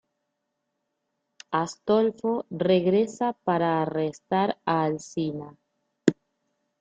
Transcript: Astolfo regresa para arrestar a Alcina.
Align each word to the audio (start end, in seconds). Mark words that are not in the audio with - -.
Astolfo 1.51 2.47
regresa 2.53 3.33
para 3.45 3.83
arrestar 3.83 4.57
a 4.65 4.81
Alcina. 4.81 5.55